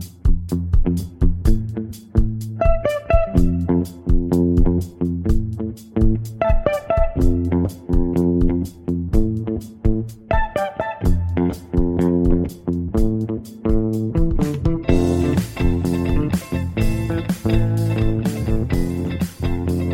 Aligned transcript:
thank 0.00 1.22
you 1.22 1.31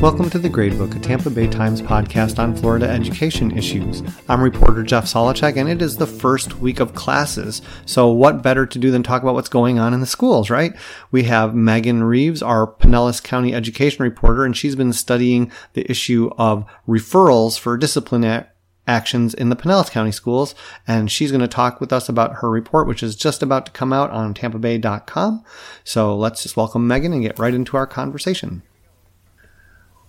Welcome 0.09 0.31
to 0.31 0.39
the 0.39 0.49
Gradebook, 0.49 0.97
a 0.97 1.01
Tampa 1.01 1.29
Bay 1.29 1.47
Times 1.47 1.83
podcast 1.83 2.39
on 2.39 2.57
Florida 2.57 2.89
education 2.89 3.51
issues. 3.51 4.03
I'm 4.27 4.41
reporter 4.41 4.83
Jeff 4.83 5.05
Solochek, 5.05 5.59
and 5.59 5.69
it 5.69 5.83
is 5.83 5.99
the 5.99 6.07
first 6.07 6.61
week 6.61 6.81
of 6.81 6.95
classes. 6.95 7.61
So, 7.85 8.09
what 8.09 8.43
better 8.43 8.65
to 8.65 8.79
do 8.79 8.91
than 8.91 9.03
talk 9.03 9.21
about 9.21 9.35
what's 9.35 9.51
going 9.51 9.79
on 9.79 9.93
in 9.93 10.01
the 10.01 10.07
schools, 10.07 10.49
right? 10.49 10.73
We 11.11 11.25
have 11.25 11.55
Megan 11.55 12.05
Reeves, 12.05 12.43
our 12.43 12.67
Pinellas 12.67 13.23
County 13.23 13.53
education 13.53 14.03
reporter, 14.03 14.47
and 14.47 14.57
she's 14.57 14.75
been 14.75 14.95
studying 14.95 15.53
the 15.75 15.89
issue 15.91 16.31
of 16.39 16.65
referrals 16.89 17.59
for 17.59 17.77
discipline 17.77 18.47
actions 18.87 19.35
in 19.35 19.51
the 19.51 19.57
Pinellas 19.57 19.91
County 19.91 20.11
schools. 20.13 20.55
And 20.87 21.13
she's 21.13 21.33
going 21.33 21.43
to 21.43 21.49
talk 21.49 21.83
with 21.83 21.93
us 21.93 22.09
about 22.09 22.37
her 22.37 22.49
report, 22.49 22.87
which 22.87 23.03
is 23.03 23.15
just 23.15 23.43
about 23.43 23.67
to 23.67 23.73
come 23.73 23.93
out 23.93 24.11
on 24.11 24.33
tampabay.com. 24.33 25.45
So 25.85 26.17
let's 26.17 26.45
just 26.45 26.57
welcome 26.57 26.89
Megan 26.89 27.13
and 27.13 27.21
get 27.21 27.39
right 27.39 27.53
into 27.53 27.77
our 27.77 27.87
conversation. 27.87 28.63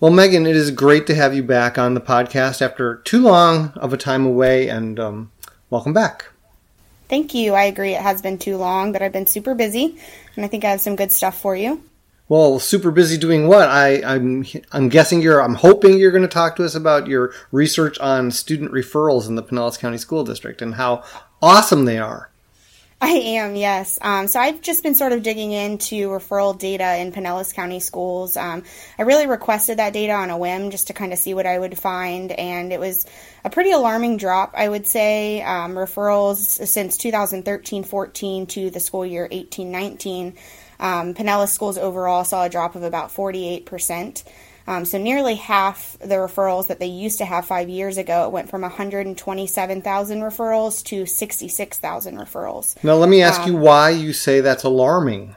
Well, 0.00 0.10
Megan, 0.10 0.46
it 0.46 0.56
is 0.56 0.70
great 0.70 1.06
to 1.08 1.14
have 1.14 1.34
you 1.34 1.42
back 1.42 1.76
on 1.76 1.92
the 1.92 2.00
podcast 2.00 2.62
after 2.62 2.96
too 3.04 3.20
long 3.20 3.68
of 3.76 3.92
a 3.92 3.98
time 3.98 4.24
away, 4.24 4.66
and 4.66 4.98
um, 4.98 5.30
welcome 5.68 5.92
back. 5.92 6.30
Thank 7.10 7.34
you. 7.34 7.52
I 7.52 7.64
agree. 7.64 7.92
It 7.92 8.00
has 8.00 8.22
been 8.22 8.38
too 8.38 8.56
long, 8.56 8.92
but 8.92 9.02
I've 9.02 9.12
been 9.12 9.26
super 9.26 9.54
busy, 9.54 9.98
and 10.36 10.42
I 10.42 10.48
think 10.48 10.64
I 10.64 10.70
have 10.70 10.80
some 10.80 10.96
good 10.96 11.12
stuff 11.12 11.38
for 11.38 11.54
you. 11.54 11.82
Well, 12.30 12.58
super 12.60 12.90
busy 12.90 13.18
doing 13.18 13.46
what? 13.46 13.68
I, 13.68 14.02
I'm 14.02 14.46
I'm 14.72 14.88
guessing 14.88 15.20
you're. 15.20 15.42
I'm 15.42 15.56
hoping 15.56 15.98
you're 15.98 16.12
going 16.12 16.22
to 16.22 16.28
talk 16.28 16.56
to 16.56 16.64
us 16.64 16.74
about 16.74 17.06
your 17.06 17.34
research 17.52 17.98
on 17.98 18.30
student 18.30 18.72
referrals 18.72 19.28
in 19.28 19.34
the 19.34 19.42
Pinellas 19.42 19.78
County 19.78 19.98
School 19.98 20.24
District 20.24 20.62
and 20.62 20.76
how 20.76 21.04
awesome 21.42 21.84
they 21.84 21.98
are. 21.98 22.29
I 23.02 23.12
am, 23.12 23.56
yes. 23.56 23.98
Um, 24.02 24.28
so 24.28 24.38
I've 24.38 24.60
just 24.60 24.82
been 24.82 24.94
sort 24.94 25.12
of 25.12 25.22
digging 25.22 25.52
into 25.52 26.08
referral 26.08 26.58
data 26.58 26.98
in 26.98 27.12
Pinellas 27.12 27.54
County 27.54 27.80
schools. 27.80 28.36
Um, 28.36 28.62
I 28.98 29.02
really 29.02 29.26
requested 29.26 29.78
that 29.78 29.94
data 29.94 30.12
on 30.12 30.28
a 30.28 30.36
whim 30.36 30.70
just 30.70 30.88
to 30.88 30.92
kind 30.92 31.14
of 31.14 31.18
see 31.18 31.32
what 31.32 31.46
I 31.46 31.58
would 31.58 31.78
find, 31.78 32.30
and 32.30 32.72
it 32.74 32.78
was 32.78 33.06
a 33.42 33.48
pretty 33.48 33.70
alarming 33.70 34.18
drop, 34.18 34.52
I 34.54 34.68
would 34.68 34.86
say. 34.86 35.40
Um, 35.40 35.76
referrals 35.76 36.36
since 36.66 36.98
2013 36.98 37.84
14 37.84 38.46
to 38.48 38.68
the 38.68 38.80
school 38.80 39.06
year 39.06 39.26
18 39.30 39.70
19. 39.70 40.34
Um, 40.78 41.14
Pinellas 41.14 41.48
schools 41.48 41.78
overall 41.78 42.24
saw 42.24 42.44
a 42.44 42.50
drop 42.50 42.74
of 42.74 42.82
about 42.82 43.08
48%. 43.14 44.24
Um, 44.66 44.84
so 44.84 44.98
nearly 44.98 45.34
half 45.34 45.98
the 45.98 46.16
referrals 46.16 46.68
that 46.68 46.78
they 46.78 46.86
used 46.86 47.18
to 47.18 47.24
have 47.24 47.46
five 47.46 47.68
years 47.68 47.98
ago, 47.98 48.26
it 48.26 48.32
went 48.32 48.50
from 48.50 48.62
127,000 48.62 50.20
referrals 50.20 50.84
to 50.84 51.06
66,000 51.06 52.16
referrals. 52.16 52.82
Now, 52.84 52.94
let 52.94 53.08
me 53.08 53.22
ask 53.22 53.40
um, 53.42 53.50
you 53.50 53.56
why 53.56 53.90
you 53.90 54.12
say 54.12 54.40
that's 54.40 54.64
alarming. 54.64 55.36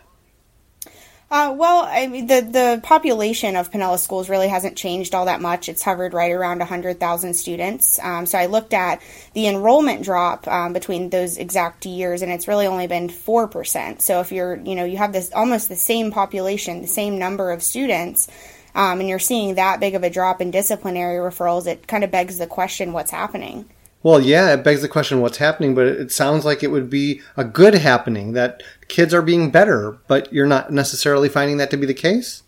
Uh, 1.34 1.52
well, 1.52 1.84
I 1.90 2.06
mean, 2.06 2.28
the 2.28 2.42
the 2.42 2.80
population 2.84 3.56
of 3.56 3.72
Pinellas 3.72 4.02
schools 4.02 4.30
really 4.30 4.48
hasn't 4.48 4.78
changed 4.78 5.16
all 5.16 5.26
that 5.26 5.42
much. 5.42 5.68
It's 5.68 5.82
hovered 5.82 6.14
right 6.14 6.32
around 6.32 6.60
100,000 6.60 7.34
students. 7.34 8.00
Um, 8.04 8.28
so 8.28 8.38
I 8.38 8.46
looked 8.46 8.72
at 8.72 9.02
the 9.34 9.48
enrollment 9.48 10.04
drop 10.04 10.48
um, 10.48 10.74
between 10.74 11.10
those 11.10 11.40
exact 11.40 11.88
years, 11.88 12.22
and 12.22 12.32
it's 12.32 12.48
really 12.48 12.68
only 12.68 12.86
been 12.86 13.10
four 13.10 13.48
percent. 13.48 14.04
So 14.04 14.20
if 14.20 14.32
you're, 14.32 14.58
you 14.58 14.76
know, 14.76 14.86
you 14.86 14.98
have 14.98 15.12
this 15.12 15.32
almost 15.34 15.70
the 15.70 15.76
same 15.76 16.12
population, 16.12 16.82
the 16.82 16.88
same 16.88 17.18
number 17.18 17.50
of 17.50 17.64
students, 17.64 18.28
um, 18.76 19.00
and 19.00 19.10
you're 19.10 19.20
seeing 19.20 19.56
that 19.56 19.80
big 19.80 19.96
of 19.96 20.04
a 20.04 20.10
drop 20.10 20.42
in 20.42 20.52
disciplinary 20.52 21.18
referrals, 21.18 21.68
it 21.68 21.88
kind 21.88 22.04
of 22.04 22.12
begs 22.12 22.38
the 22.38 22.48
question 22.48 22.94
what's 22.94 23.12
happening. 23.12 23.70
Well, 24.04 24.20
yeah, 24.20 24.54
it 24.54 24.64
begs 24.66 24.82
the 24.82 24.90
question 24.90 25.22
what's 25.22 25.38
happening, 25.38 25.76
but 25.76 25.88
it 25.88 26.12
sounds 26.12 26.44
like 26.44 26.62
it 26.62 26.72
would 26.72 26.90
be 26.90 27.22
a 27.38 27.46
good 27.46 27.74
happening 27.74 28.34
that 28.34 28.62
kids 28.90 29.14
are 29.14 29.22
being 29.22 29.50
better, 29.50 29.98
but 30.08 30.32
you're 30.34 30.46
not 30.46 30.74
necessarily 30.74 31.30
finding 31.30 31.58
that 31.58 31.72
to 31.72 31.78
be 31.78 31.86
the 31.86 31.94
case? 31.94 32.43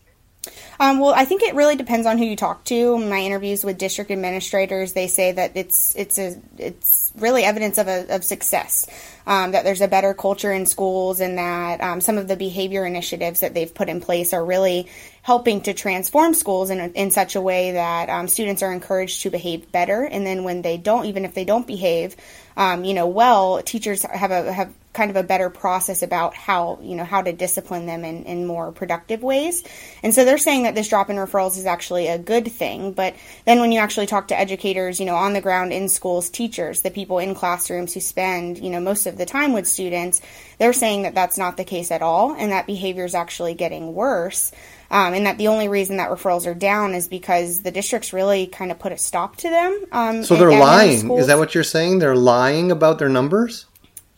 Um, 0.79 0.99
well, 0.99 1.13
I 1.13 1.25
think 1.25 1.41
it 1.43 1.55
really 1.55 1.75
depends 1.75 2.05
on 2.05 2.17
who 2.17 2.25
you 2.25 2.35
talk 2.35 2.63
to. 2.65 2.97
My 2.97 3.19
interviews 3.19 3.63
with 3.63 3.77
district 3.77 4.11
administrators, 4.11 4.93
they 4.93 5.07
say 5.07 5.31
that 5.31 5.51
it's 5.55 5.95
it's 5.95 6.17
a 6.17 6.39
it's 6.57 7.11
really 7.17 7.43
evidence 7.43 7.77
of 7.77 7.87
a, 7.87 8.13
of 8.13 8.23
success 8.23 8.87
um, 9.27 9.51
that 9.51 9.63
there's 9.63 9.81
a 9.81 9.87
better 9.87 10.13
culture 10.13 10.51
in 10.51 10.65
schools 10.65 11.19
and 11.19 11.37
that 11.37 11.81
um, 11.81 12.01
some 12.01 12.17
of 12.17 12.27
the 12.27 12.35
behavior 12.35 12.85
initiatives 12.85 13.39
that 13.39 13.53
they've 13.53 13.73
put 13.73 13.89
in 13.89 14.01
place 14.01 14.33
are 14.33 14.43
really 14.43 14.87
helping 15.21 15.61
to 15.61 15.73
transform 15.73 16.33
schools 16.33 16.69
in, 16.69 16.79
in 16.93 17.09
such 17.09 17.35
a 17.35 17.41
way 17.41 17.71
that 17.71 18.09
um, 18.09 18.27
students 18.27 18.61
are 18.61 18.71
encouraged 18.71 19.23
to 19.23 19.29
behave 19.29 19.71
better. 19.71 20.03
And 20.03 20.25
then 20.25 20.43
when 20.43 20.61
they 20.61 20.77
don't, 20.77 21.05
even 21.05 21.25
if 21.25 21.33
they 21.33 21.45
don't 21.45 21.65
behave, 21.65 22.15
um, 22.57 22.83
you 22.83 22.93
know, 22.93 23.07
well, 23.07 23.61
teachers 23.61 24.03
have 24.03 24.31
a 24.31 24.51
have 24.51 24.73
kind 24.95 25.11
of 25.11 25.17
a 25.17 25.23
better 25.23 25.49
process 25.49 26.01
about 26.01 26.33
how 26.33 26.79
you 26.81 26.95
know 26.95 27.03
how 27.03 27.21
to 27.21 27.33
discipline 27.33 27.85
them 27.85 28.05
in, 28.05 28.23
in 28.23 28.47
more 28.47 28.71
productive 28.71 29.21
ways. 29.21 29.63
And 30.01 30.13
so 30.13 30.23
they're 30.23 30.37
saying 30.37 30.63
that 30.63 30.73
this 30.73 30.87
drop 30.87 31.09
in 31.09 31.17
referrals 31.17 31.57
is 31.57 31.65
actually 31.65 32.07
a 32.07 32.17
good 32.17 32.51
thing. 32.51 32.93
But 32.93 33.13
then 33.43 33.59
when 33.59 33.71
you 33.71 33.79
actually 33.79 34.07
talk 34.07 34.29
to 34.29 34.39
educators, 34.39 34.99
you 34.99 35.05
know, 35.05 35.15
on 35.15 35.33
the 35.33 35.41
ground 35.41 35.73
in 35.73 35.89
schools, 35.89 36.29
teachers, 36.29 36.81
the 36.81 36.91
people 36.91 37.19
in 37.19 37.35
classrooms 37.35 37.93
who 37.93 37.99
spend 37.99 38.57
you 38.57 38.69
know 38.69 38.79
most 38.79 39.05
of 39.05 39.17
the 39.17 39.25
time 39.25 39.53
with 39.53 39.67
students, 39.67 40.21
they're 40.57 40.73
saying 40.73 41.03
that 41.03 41.13
that's 41.13 41.37
not 41.37 41.57
the 41.57 41.65
case 41.65 41.91
at 41.91 42.01
all, 42.01 42.33
and 42.33 42.51
that 42.51 42.65
behavior 42.65 43.05
is 43.05 43.15
actually 43.15 43.53
getting 43.53 43.93
worse. 43.93 44.51
Um, 44.91 45.13
and 45.13 45.25
that 45.25 45.37
the 45.37 45.47
only 45.47 45.67
reason 45.67 45.97
that 45.97 46.09
referrals 46.09 46.45
are 46.45 46.53
down 46.53 46.93
is 46.93 47.07
because 47.07 47.61
the 47.61 47.71
districts 47.71 48.13
really 48.13 48.47
kind 48.47 48.71
of 48.71 48.79
put 48.79 48.91
a 48.91 48.97
stop 48.97 49.35
to 49.37 49.49
them. 49.49 49.85
Um, 49.91 50.23
so 50.23 50.35
they're 50.35 50.51
lying. 50.51 51.11
Is 51.11 51.27
that 51.27 51.37
what 51.37 51.55
you're 51.55 51.63
saying? 51.63 51.99
They're 51.99 52.15
lying 52.15 52.71
about 52.71 52.99
their 52.99 53.09
numbers? 53.09 53.65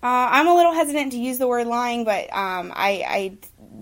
Uh, 0.04 0.30
I'm 0.32 0.48
a 0.48 0.54
little 0.54 0.74
hesitant 0.74 1.14
to 1.14 1.18
use 1.18 1.38
the 1.38 1.48
word 1.48 1.68
lying, 1.68 2.04
but 2.04 2.32
um, 2.34 2.72
I, 2.76 3.04
I, 3.08 3.38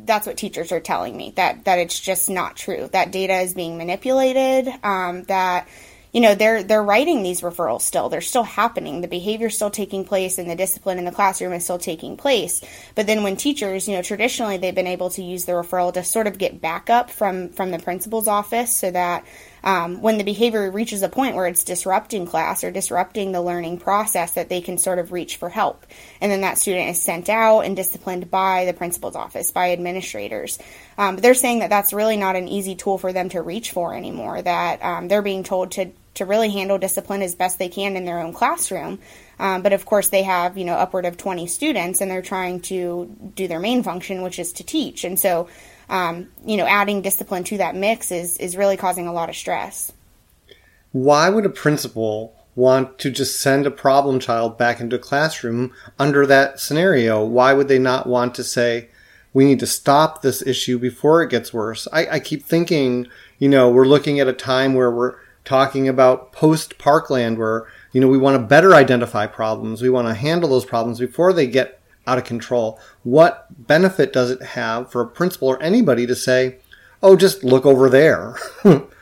that's 0.05 0.25
what 0.25 0.37
teachers 0.37 0.71
are 0.71 0.79
telling 0.79 1.15
me 1.15 1.33
that 1.35 1.65
that 1.65 1.79
it's 1.79 1.99
just 1.99 2.29
not 2.29 2.55
true. 2.55 2.89
That 2.93 3.11
data 3.11 3.39
is 3.39 3.53
being 3.53 3.77
manipulated. 3.77 4.67
Um, 4.83 5.23
that 5.23 5.67
you 6.15 6.21
know 6.21 6.33
they're 6.33 6.63
they're 6.63 6.81
writing 6.81 7.23
these 7.23 7.41
referrals 7.41 7.81
still 7.81 8.07
they're 8.07 8.21
still 8.21 8.43
happening 8.43 9.01
the 9.01 9.07
behavior 9.07 9.47
is 9.47 9.55
still 9.55 9.69
taking 9.69 10.05
place 10.05 10.37
and 10.37 10.49
the 10.49 10.55
discipline 10.55 10.97
in 10.97 11.03
the 11.03 11.11
classroom 11.11 11.51
is 11.51 11.65
still 11.65 11.77
taking 11.77 12.15
place 12.15 12.61
but 12.95 13.05
then 13.05 13.21
when 13.21 13.35
teachers 13.35 13.85
you 13.85 13.93
know 13.93 14.01
traditionally 14.01 14.55
they've 14.55 14.73
been 14.73 14.87
able 14.87 15.09
to 15.09 15.21
use 15.21 15.43
the 15.43 15.51
referral 15.51 15.93
to 15.93 16.01
sort 16.05 16.25
of 16.25 16.37
get 16.37 16.61
backup 16.61 17.11
from 17.11 17.49
from 17.49 17.69
the 17.69 17.79
principal's 17.79 18.29
office 18.29 18.73
so 18.73 18.89
that 18.89 19.25
um, 19.65 19.99
when 19.99 20.19
the 20.19 20.23
behavior 20.23 20.69
reaches 20.69 21.01
a 21.01 21.09
point 21.09 21.35
where 21.35 21.47
it's 21.47 21.63
disrupting 21.63 22.27
class 22.27 22.63
or 22.63 22.69
disrupting 22.69 23.31
the 23.31 23.41
learning 23.41 23.79
process, 23.79 24.35
that 24.35 24.47
they 24.47 24.61
can 24.61 24.77
sort 24.77 24.99
of 24.99 25.11
reach 25.11 25.37
for 25.37 25.49
help. 25.49 25.87
And 26.21 26.31
then 26.31 26.41
that 26.41 26.59
student 26.59 26.91
is 26.91 27.01
sent 27.01 27.29
out 27.29 27.61
and 27.61 27.75
disciplined 27.75 28.29
by 28.29 28.65
the 28.65 28.73
principal's 28.73 29.15
office, 29.15 29.49
by 29.49 29.71
administrators. 29.71 30.59
Um, 30.99 31.15
but 31.15 31.23
they're 31.23 31.33
saying 31.33 31.59
that 31.59 31.71
that's 31.71 31.93
really 31.93 32.15
not 32.15 32.35
an 32.35 32.47
easy 32.47 32.75
tool 32.75 32.99
for 32.99 33.11
them 33.11 33.29
to 33.29 33.41
reach 33.41 33.71
for 33.71 33.95
anymore, 33.95 34.39
that 34.39 34.83
um, 34.83 35.07
they're 35.07 35.23
being 35.23 35.43
told 35.43 35.71
to, 35.71 35.91
to 36.15 36.25
really 36.25 36.49
handle 36.49 36.77
discipline 36.77 37.21
as 37.21 37.35
best 37.35 37.59
they 37.59 37.69
can 37.69 37.95
in 37.95 38.05
their 38.05 38.19
own 38.19 38.33
classroom. 38.33 38.99
Um, 39.39 39.61
but 39.61 39.73
of 39.73 39.85
course, 39.85 40.09
they 40.09 40.23
have 40.23 40.57
you 40.57 40.65
know 40.65 40.75
upward 40.75 41.05
of 41.05 41.17
20 41.17 41.47
students, 41.47 42.01
and 42.01 42.09
they're 42.09 42.21
trying 42.21 42.61
to 42.61 43.15
do 43.35 43.47
their 43.47 43.59
main 43.59 43.83
function, 43.83 44.21
which 44.21 44.39
is 44.39 44.53
to 44.53 44.63
teach. 44.63 45.03
And 45.03 45.19
so 45.19 45.47
um, 45.89 46.29
you 46.45 46.57
know, 46.57 46.65
adding 46.65 47.01
discipline 47.01 47.43
to 47.45 47.57
that 47.57 47.75
mix 47.75 48.11
is 48.11 48.37
is 48.37 48.57
really 48.57 48.77
causing 48.77 49.07
a 49.07 49.13
lot 49.13 49.29
of 49.29 49.35
stress. 49.35 49.91
Why 50.91 51.29
would 51.29 51.45
a 51.45 51.49
principal 51.49 52.35
want 52.55 52.97
to 52.99 53.11
just 53.11 53.41
send 53.41 53.67
a 53.67 53.71
problem 53.71 54.19
child 54.19 54.57
back 54.57 54.79
into 54.79 54.95
a 54.95 54.99
classroom 54.99 55.73
under 55.99 56.25
that 56.25 56.59
scenario? 56.59 57.23
Why 57.23 57.53
would 57.53 57.67
they 57.67 57.79
not 57.79 58.07
want 58.07 58.33
to 58.35 58.43
say, 58.43 58.87
we 59.33 59.43
need 59.43 59.59
to 59.59 59.67
stop 59.67 60.21
this 60.21 60.41
issue 60.41 60.79
before 60.79 61.21
it 61.21 61.29
gets 61.29 61.53
worse? 61.53 61.87
I, 61.91 62.07
I 62.07 62.19
keep 62.19 62.45
thinking, 62.45 63.07
you 63.39 63.49
know, 63.49 63.69
we're 63.69 63.85
looking 63.85 64.21
at 64.21 64.29
a 64.29 64.33
time 64.33 64.73
where 64.73 64.89
we're 64.89 65.17
talking 65.45 65.87
about 65.87 66.31
post 66.31 66.77
Parkland 66.77 67.37
where, 67.37 67.67
you 67.93 68.01
know, 68.01 68.07
we 68.07 68.17
want 68.17 68.35
to 68.35 68.45
better 68.45 68.73
identify 68.73 69.27
problems. 69.27 69.81
We 69.81 69.89
want 69.89 70.07
to 70.07 70.13
handle 70.13 70.49
those 70.49 70.65
problems 70.65 70.99
before 70.99 71.31
they 71.31 71.47
get 71.47 71.79
out 72.07 72.17
of 72.17 72.23
control. 72.23 72.79
What 73.03 73.47
benefit 73.67 74.11
does 74.11 74.31
it 74.31 74.41
have 74.41 74.91
for 74.91 75.01
a 75.01 75.07
principal 75.07 75.47
or 75.47 75.61
anybody 75.61 76.05
to 76.07 76.15
say, 76.15 76.57
oh, 77.01 77.15
just 77.15 77.43
look 77.43 77.65
over 77.65 77.89
there? 77.89 78.37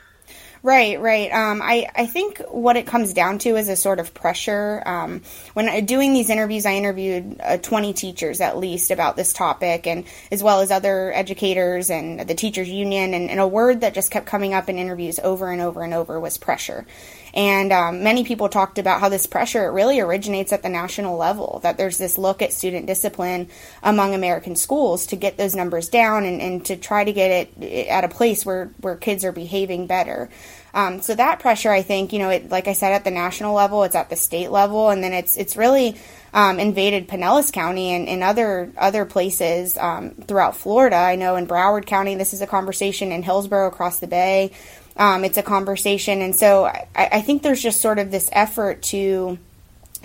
Right, 0.66 0.98
right. 1.02 1.30
Um, 1.30 1.62
I, 1.62 1.90
I 1.94 2.06
think 2.06 2.42
what 2.50 2.78
it 2.78 2.88
comes 2.88 3.12
down 3.12 3.38
to 3.40 3.58
is 3.58 3.68
a 3.68 3.76
sort 3.76 4.00
of 4.00 4.14
pressure. 4.14 4.82
Um, 4.86 5.22
when 5.54 5.86
doing 5.86 6.14
these 6.14 6.30
interviews, 6.30 6.66
I 6.66 6.76
interviewed 6.76 7.36
uh, 7.42 7.58
20 7.58 7.92
teachers 7.92 8.40
at 8.40 8.58
least 8.58 8.90
about 8.90 9.18
this 9.18 9.34
topic, 9.34 9.88
and 9.88 10.06
as 10.32 10.42
well 10.42 10.62
as 10.62 10.72
other 10.72 11.12
educators 11.14 11.90
and 11.90 12.22
the 12.22 12.34
teachers 12.34 12.70
union. 12.70 13.14
And, 13.14 13.30
and 13.30 13.42
a 13.42 13.48
word 13.48 13.82
that 13.82 13.94
just 13.94 14.10
kept 14.10 14.26
coming 14.26 14.54
up 14.54 14.70
in 14.70 14.78
interviews 14.78 15.20
over 15.20 15.52
and 15.52 15.62
over 15.62 15.82
and 15.84 15.94
over 15.94 16.18
was 16.18 16.38
pressure. 16.38 16.86
And 17.34 17.74
um, 17.74 18.04
many 18.04 18.24
people 18.24 18.48
talked 18.48 18.78
about 18.78 19.00
how 19.00 19.10
this 19.10 19.26
pressure 19.26 19.72
really 19.72 20.00
originates 20.00 20.54
at 20.54 20.62
the 20.62 20.70
national 20.70 21.18
level, 21.18 21.60
that 21.64 21.78
there's 21.78 21.98
this 21.98 22.18
look 22.18 22.42
at 22.42 22.54
student 22.54 22.86
discipline 22.86 23.50
among 23.82 24.14
American 24.14 24.56
schools 24.56 25.08
to 25.08 25.16
get 25.16 25.38
those 25.38 25.56
numbers 25.56 25.90
down 25.90 26.26
and, 26.26 26.42
and 26.42 26.66
to 26.66 26.76
try 26.76 27.04
to 27.04 27.12
get 27.12 27.50
it 27.60 27.88
at 27.88 28.04
a 28.04 28.08
place 28.08 28.46
where, 28.46 28.68
where 28.82 28.96
kids 28.96 29.26
are 29.26 29.32
behaving 29.32 29.88
better. 29.88 30.30
Um, 30.76 31.02
so 31.02 31.14
that 31.16 31.40
pressure, 31.40 31.72
I 31.72 31.84
think, 31.84 32.14
you 32.14 32.20
know, 32.20 32.30
it, 32.30 32.50
like 32.50 32.68
I 32.68 32.74
said, 32.74 32.94
at 32.94 33.04
the 33.04 33.12
national 33.12 33.54
level, 33.54 33.84
it's 33.84 33.96
at 33.96 34.10
the 34.10 34.16
state 34.16 34.50
level, 34.50 34.90
and 34.90 35.04
then 35.04 35.14
it's 35.14 35.38
it's 35.38 35.56
really 35.56 35.98
um, 36.34 36.60
invaded 36.60 37.08
Pinellas 37.08 37.54
County 37.54 37.92
and, 37.92 38.08
and 38.08 38.24
other 38.24 38.72
other 38.76 39.06
places 39.06 39.78
um, 39.78 40.12
throughout 40.12 40.58
Florida. 40.58 40.96
I 40.96 41.16
know 41.16 41.36
in 41.36 41.46
Broward 41.46 41.86
County, 41.86 42.16
this 42.16 42.34
is 42.34 42.42
a 42.42 42.48
conversation 42.48 43.12
in 43.12 43.22
Hillsborough 43.22 43.68
across 43.68 44.00
the 44.00 44.08
bay 44.08 44.52
um, 44.98 45.24
it's 45.26 45.38
a 45.38 45.44
conversation, 45.44 46.22
and 46.22 46.36
so 46.36 46.66
I, 46.66 46.88
I 46.96 47.22
think 47.22 47.42
there's 47.42 47.62
just 47.62 47.82
sort 47.82 48.00
of 48.00 48.12
this 48.12 48.30
effort 48.32 48.82
to 48.84 49.38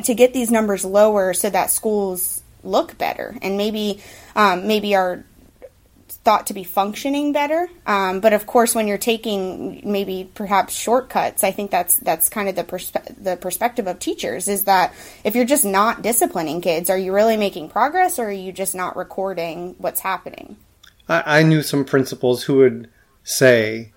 to 0.04 0.14
get 0.14 0.32
these 0.32 0.50
numbers 0.50 0.84
lower 0.84 1.34
so 1.34 1.50
that 1.50 1.70
schools 1.70 2.42
look 2.62 2.96
better 2.98 3.36
and 3.42 3.56
maybe 3.56 4.00
um, 4.36 4.66
maybe 4.66 4.94
are 4.94 5.24
thought 6.28 6.46
to 6.48 6.54
be 6.54 6.64
functioning 6.64 7.32
better. 7.32 7.70
Um, 7.86 8.20
but 8.20 8.32
of 8.32 8.46
course, 8.46 8.74
when 8.74 8.86
you're 8.86 8.98
taking 8.98 9.80
maybe 9.84 10.30
perhaps 10.34 10.74
shortcuts, 10.74 11.42
I 11.42 11.52
think 11.52 11.70
that's 11.70 11.94
that's 11.94 12.28
kind 12.28 12.48
of 12.48 12.54
the 12.54 12.64
perspe- 12.64 13.22
the 13.22 13.36
perspective 13.36 13.86
of 13.86 13.98
teachers 13.98 14.48
is 14.48 14.64
that 14.64 14.92
if 15.24 15.34
you're 15.34 15.46
just 15.46 15.64
not 15.64 16.02
disciplining 16.02 16.60
kids, 16.60 16.90
are 16.90 16.98
you 16.98 17.14
really 17.14 17.36
making 17.36 17.70
progress, 17.70 18.18
or 18.18 18.26
are 18.26 18.32
you 18.32 18.52
just 18.52 18.74
not 18.74 18.96
recording 18.96 19.74
what's 19.78 20.00
happening? 20.00 20.56
I, 21.08 21.40
I 21.40 21.42
knew 21.42 21.62
some 21.62 21.84
principals 21.84 22.42
who 22.42 22.56
would 22.58 22.90
say, 23.24 23.92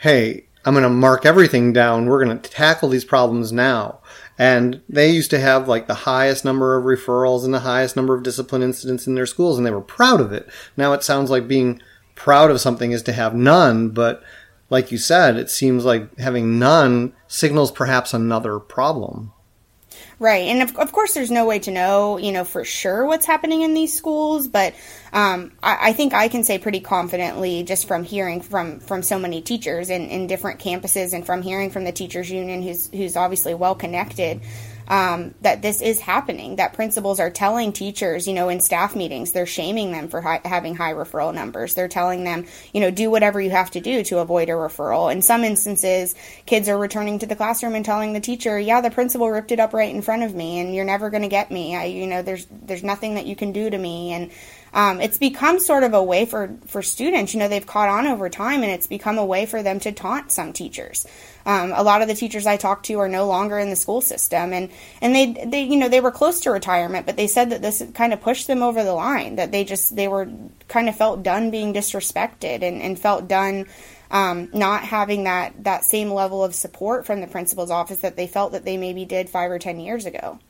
hey, 0.00 0.46
I'm 0.64 0.72
going 0.74 0.82
to 0.82 0.90
mark 0.90 1.26
everything 1.26 1.72
down. 1.72 2.06
We're 2.06 2.24
going 2.24 2.38
to 2.38 2.50
tackle 2.50 2.88
these 2.88 3.04
problems 3.04 3.52
now. 3.52 4.00
And 4.38 4.80
they 4.88 5.10
used 5.10 5.30
to 5.30 5.40
have 5.40 5.68
like 5.68 5.86
the 5.86 5.94
highest 5.94 6.44
number 6.44 6.76
of 6.76 6.84
referrals 6.84 7.44
and 7.44 7.52
the 7.52 7.60
highest 7.60 7.96
number 7.96 8.14
of 8.14 8.22
discipline 8.22 8.62
incidents 8.62 9.06
in 9.06 9.14
their 9.14 9.26
schools, 9.26 9.58
and 9.58 9.66
they 9.66 9.70
were 9.70 9.82
proud 9.82 10.20
of 10.20 10.32
it. 10.32 10.48
Now 10.76 10.94
it 10.94 11.02
sounds 11.02 11.30
like 11.30 11.46
being 11.46 11.82
proud 12.14 12.50
of 12.50 12.60
something 12.60 12.92
is 12.92 13.02
to 13.04 13.12
have 13.12 13.34
none, 13.34 13.90
but 13.90 14.22
like 14.70 14.90
you 14.90 14.96
said, 14.96 15.36
it 15.36 15.50
seems 15.50 15.84
like 15.84 16.18
having 16.18 16.58
none 16.58 17.12
signals 17.28 17.70
perhaps 17.70 18.14
another 18.14 18.58
problem. 18.58 19.32
Right, 20.18 20.48
and 20.48 20.62
of, 20.62 20.76
of 20.76 20.92
course, 20.92 21.14
there's 21.14 21.30
no 21.30 21.46
way 21.46 21.58
to 21.60 21.70
know, 21.70 22.18
you 22.18 22.32
know, 22.32 22.44
for 22.44 22.64
sure 22.64 23.06
what's 23.06 23.24
happening 23.26 23.62
in 23.62 23.74
these 23.74 23.96
schools. 23.96 24.48
But 24.48 24.74
um, 25.12 25.52
I, 25.62 25.90
I, 25.90 25.92
think 25.92 26.12
I 26.12 26.28
can 26.28 26.44
say 26.44 26.58
pretty 26.58 26.80
confidently, 26.80 27.62
just 27.62 27.88
from 27.88 28.04
hearing 28.04 28.40
from 28.40 28.80
from 28.80 29.02
so 29.02 29.18
many 29.18 29.40
teachers 29.40 29.88
in, 29.88 30.08
in 30.08 30.26
different 30.26 30.60
campuses, 30.60 31.12
and 31.14 31.24
from 31.24 31.42
hearing 31.42 31.70
from 31.70 31.84
the 31.84 31.92
teachers 31.92 32.30
union, 32.30 32.62
who's 32.62 32.90
who's 32.90 33.16
obviously 33.16 33.54
well 33.54 33.74
connected, 33.74 34.40
um, 34.90 35.36
that 35.42 35.62
this 35.62 35.80
is 35.80 36.00
happening, 36.00 36.56
that 36.56 36.72
principals 36.72 37.20
are 37.20 37.30
telling 37.30 37.72
teachers, 37.72 38.26
you 38.26 38.34
know, 38.34 38.48
in 38.48 38.58
staff 38.58 38.96
meetings, 38.96 39.30
they're 39.30 39.46
shaming 39.46 39.92
them 39.92 40.08
for 40.08 40.20
high, 40.20 40.40
having 40.44 40.74
high 40.74 40.92
referral 40.92 41.32
numbers. 41.32 41.74
They're 41.74 41.86
telling 41.86 42.24
them, 42.24 42.46
you 42.74 42.80
know, 42.80 42.90
do 42.90 43.08
whatever 43.08 43.40
you 43.40 43.50
have 43.50 43.70
to 43.70 43.80
do 43.80 44.02
to 44.02 44.18
avoid 44.18 44.48
a 44.48 44.52
referral. 44.52 45.12
In 45.12 45.22
some 45.22 45.44
instances, 45.44 46.16
kids 46.44 46.68
are 46.68 46.76
returning 46.76 47.20
to 47.20 47.26
the 47.26 47.36
classroom 47.36 47.76
and 47.76 47.84
telling 47.84 48.14
the 48.14 48.20
teacher, 48.20 48.58
yeah, 48.58 48.80
the 48.80 48.90
principal 48.90 49.30
ripped 49.30 49.52
it 49.52 49.60
up 49.60 49.72
right 49.72 49.94
in 49.94 50.02
front 50.02 50.24
of 50.24 50.34
me 50.34 50.58
and 50.58 50.74
you're 50.74 50.84
never 50.84 51.08
going 51.08 51.22
to 51.22 51.28
get 51.28 51.52
me. 51.52 51.76
I, 51.76 51.84
you 51.84 52.08
know, 52.08 52.22
there's, 52.22 52.46
there's 52.50 52.82
nothing 52.82 53.14
that 53.14 53.26
you 53.26 53.36
can 53.36 53.52
do 53.52 53.70
to 53.70 53.78
me. 53.78 54.12
And, 54.12 54.32
um, 54.72 55.00
it's 55.00 55.18
become 55.18 55.58
sort 55.58 55.82
of 55.82 55.94
a 55.94 56.02
way 56.02 56.26
for, 56.26 56.56
for 56.66 56.82
students, 56.82 57.34
you 57.34 57.40
know, 57.40 57.48
they've 57.48 57.66
caught 57.66 57.88
on 57.88 58.06
over 58.06 58.28
time 58.28 58.62
and 58.62 58.70
it's 58.70 58.86
become 58.86 59.18
a 59.18 59.24
way 59.24 59.46
for 59.46 59.62
them 59.62 59.80
to 59.80 59.92
taunt 59.92 60.30
some 60.30 60.52
teachers. 60.52 61.06
Um, 61.46 61.72
a 61.74 61.82
lot 61.82 62.02
of 62.02 62.08
the 62.08 62.14
teachers 62.14 62.46
I 62.46 62.56
talked 62.56 62.86
to 62.86 62.98
are 63.00 63.08
no 63.08 63.26
longer 63.26 63.58
in 63.58 63.70
the 63.70 63.76
school 63.76 64.00
system, 64.00 64.52
and 64.52 64.70
and 65.00 65.14
they 65.14 65.32
they 65.46 65.62
you 65.62 65.76
know 65.76 65.88
they 65.88 66.00
were 66.00 66.10
close 66.10 66.40
to 66.40 66.50
retirement, 66.50 67.06
but 67.06 67.16
they 67.16 67.26
said 67.26 67.50
that 67.50 67.62
this 67.62 67.82
kind 67.94 68.12
of 68.12 68.20
pushed 68.20 68.46
them 68.46 68.62
over 68.62 68.84
the 68.84 68.92
line. 68.92 69.36
That 69.36 69.50
they 69.50 69.64
just 69.64 69.96
they 69.96 70.06
were 70.06 70.28
kind 70.68 70.88
of 70.88 70.96
felt 70.96 71.22
done 71.22 71.50
being 71.50 71.72
disrespected 71.72 72.62
and, 72.62 72.82
and 72.82 72.98
felt 72.98 73.28
done. 73.28 73.66
Um, 74.10 74.50
not 74.52 74.82
having 74.82 75.24
that 75.24 75.64
that 75.64 75.84
same 75.84 76.10
level 76.10 76.42
of 76.42 76.54
support 76.54 77.06
from 77.06 77.20
the 77.20 77.28
principal's 77.28 77.70
office 77.70 78.00
that 78.00 78.16
they 78.16 78.26
felt 78.26 78.52
that 78.52 78.64
they 78.64 78.76
maybe 78.76 79.04
did 79.04 79.30
five 79.30 79.50
or 79.50 79.58
ten 79.58 79.78
years 79.78 80.04
ago. 80.04 80.40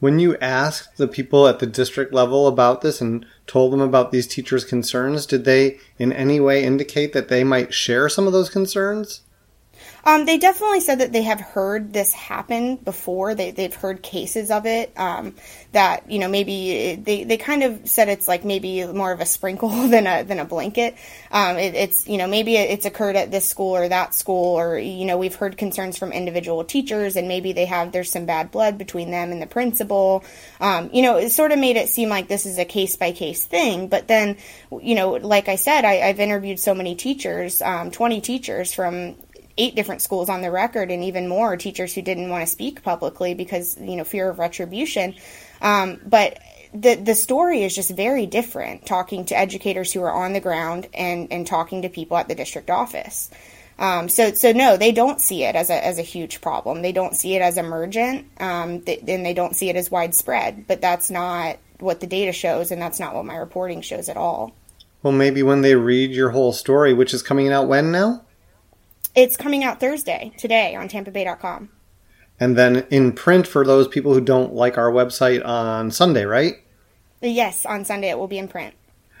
When 0.00 0.18
you 0.18 0.36
asked 0.38 0.96
the 0.96 1.06
people 1.06 1.46
at 1.46 1.58
the 1.58 1.66
district 1.66 2.12
level 2.12 2.46
about 2.46 2.80
this 2.80 3.02
and 3.02 3.26
told 3.46 3.72
them 3.72 3.82
about 3.82 4.10
these 4.10 4.26
teachers' 4.26 4.64
concerns, 4.64 5.26
did 5.26 5.44
they 5.44 5.78
in 5.98 6.10
any 6.12 6.40
way 6.40 6.64
indicate 6.64 7.12
that 7.12 7.28
they 7.28 7.44
might 7.44 7.74
share 7.74 8.08
some 8.08 8.26
of 8.26 8.32
those 8.32 8.48
concerns? 8.48 9.20
Um, 10.04 10.24
they 10.26 10.38
definitely 10.38 10.80
said 10.80 11.00
that 11.00 11.12
they 11.12 11.22
have 11.22 11.40
heard 11.40 11.92
this 11.92 12.12
happen 12.12 12.76
before. 12.76 13.34
They, 13.34 13.50
they've 13.50 13.74
heard 13.74 14.02
cases 14.02 14.50
of 14.50 14.66
it. 14.66 14.92
Um, 14.96 15.34
that 15.72 16.10
you 16.10 16.18
know 16.18 16.28
maybe 16.28 16.96
they, 16.96 17.24
they 17.24 17.36
kind 17.36 17.62
of 17.62 17.88
said 17.88 18.08
it's 18.08 18.26
like 18.26 18.44
maybe 18.44 18.84
more 18.86 19.12
of 19.12 19.20
a 19.20 19.26
sprinkle 19.26 19.68
than 19.88 20.06
a 20.06 20.22
than 20.24 20.38
a 20.38 20.44
blanket. 20.44 20.96
Um, 21.30 21.56
it, 21.58 21.74
it's 21.74 22.08
you 22.08 22.18
know 22.18 22.26
maybe 22.26 22.56
it's 22.56 22.86
occurred 22.86 23.16
at 23.16 23.30
this 23.30 23.46
school 23.46 23.76
or 23.76 23.88
that 23.88 24.14
school, 24.14 24.58
or 24.58 24.78
you 24.78 25.04
know 25.04 25.18
we've 25.18 25.34
heard 25.34 25.56
concerns 25.56 25.96
from 25.98 26.12
individual 26.12 26.64
teachers, 26.64 27.16
and 27.16 27.28
maybe 27.28 27.52
they 27.52 27.66
have 27.66 27.92
there's 27.92 28.10
some 28.10 28.26
bad 28.26 28.50
blood 28.50 28.78
between 28.78 29.10
them 29.10 29.30
and 29.30 29.40
the 29.40 29.46
principal. 29.46 30.24
Um, 30.60 30.90
you 30.92 31.02
know, 31.02 31.16
it 31.18 31.30
sort 31.30 31.52
of 31.52 31.58
made 31.58 31.76
it 31.76 31.88
seem 31.88 32.08
like 32.08 32.28
this 32.28 32.46
is 32.46 32.58
a 32.58 32.64
case 32.64 32.96
by 32.96 33.12
case 33.12 33.44
thing. 33.44 33.88
But 33.88 34.08
then, 34.08 34.36
you 34.82 34.94
know, 34.94 35.12
like 35.12 35.48
I 35.48 35.56
said, 35.56 35.84
I, 35.84 35.94
have 35.94 36.20
interviewed 36.20 36.58
so 36.58 36.74
many 36.74 36.94
teachers, 36.94 37.62
um, 37.62 37.90
20 37.90 38.20
teachers 38.20 38.72
from 38.72 39.16
eight 39.60 39.74
different 39.74 40.00
schools 40.00 40.28
on 40.28 40.40
the 40.40 40.50
record 40.50 40.90
and 40.90 41.04
even 41.04 41.28
more 41.28 41.56
teachers 41.56 41.94
who 41.94 42.00
didn't 42.02 42.30
want 42.30 42.42
to 42.42 42.50
speak 42.50 42.82
publicly 42.82 43.34
because 43.34 43.76
you 43.78 43.96
know 43.96 44.04
fear 44.04 44.30
of 44.30 44.38
retribution. 44.38 45.14
Um, 45.60 46.00
but 46.04 46.38
the 46.72 46.94
the 46.94 47.14
story 47.14 47.62
is 47.62 47.74
just 47.74 47.90
very 47.90 48.26
different 48.26 48.86
talking 48.86 49.26
to 49.26 49.38
educators 49.38 49.92
who 49.92 50.02
are 50.02 50.12
on 50.12 50.32
the 50.32 50.40
ground 50.40 50.88
and 50.94 51.28
and 51.30 51.46
talking 51.46 51.82
to 51.82 51.88
people 51.88 52.16
at 52.16 52.28
the 52.28 52.34
district 52.34 52.70
office. 52.70 53.30
Um, 53.78 54.08
so 54.08 54.32
so 54.32 54.52
no 54.52 54.76
they 54.76 54.92
don't 54.92 55.20
see 55.20 55.44
it 55.44 55.54
as 55.54 55.68
a 55.68 55.84
as 55.84 55.98
a 55.98 56.02
huge 56.02 56.40
problem. 56.40 56.80
They 56.80 56.92
don't 56.92 57.14
see 57.14 57.34
it 57.34 57.42
as 57.42 57.58
emergent 57.58 58.26
um, 58.40 58.80
they, 58.80 58.98
and 58.98 59.26
they 59.26 59.34
don't 59.34 59.54
see 59.54 59.68
it 59.68 59.76
as 59.76 59.90
widespread 59.90 60.66
but 60.66 60.80
that's 60.80 61.10
not 61.10 61.58
what 61.80 62.00
the 62.00 62.06
data 62.06 62.32
shows 62.32 62.70
and 62.70 62.80
that's 62.80 63.00
not 63.00 63.14
what 63.14 63.26
my 63.26 63.36
reporting 63.36 63.82
shows 63.82 64.08
at 64.08 64.16
all. 64.16 64.52
Well 65.02 65.12
maybe 65.12 65.42
when 65.42 65.60
they 65.62 65.74
read 65.74 66.12
your 66.12 66.30
whole 66.30 66.52
story 66.52 66.94
which 66.94 67.12
is 67.12 67.22
coming 67.22 67.50
out 67.52 67.68
when 67.68 67.90
now 67.90 68.22
it's 69.14 69.36
coming 69.36 69.64
out 69.64 69.80
Thursday, 69.80 70.32
today 70.38 70.74
on 70.74 70.88
tampabay.com. 70.88 71.70
And 72.38 72.56
then 72.56 72.86
in 72.90 73.12
print 73.12 73.46
for 73.46 73.64
those 73.64 73.86
people 73.86 74.14
who 74.14 74.20
don't 74.20 74.54
like 74.54 74.78
our 74.78 74.90
website 74.90 75.44
on 75.44 75.90
Sunday, 75.90 76.24
right? 76.24 76.54
Yes, 77.20 77.66
on 77.66 77.84
Sunday 77.84 78.08
it 78.08 78.18
will 78.18 78.28
be 78.28 78.38
in 78.38 78.48
print. 78.48 78.74